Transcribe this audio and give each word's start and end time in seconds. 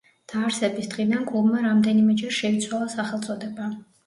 დაარსების 0.31 0.87
დღიდან 0.93 1.27
კლუბმა 1.33 1.61
რამდენიმეჯერ 1.67 2.35
შეიცვალა 2.39 2.89
სახელწოდება. 2.97 3.71